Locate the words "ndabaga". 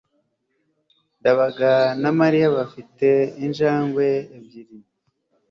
1.19-1.71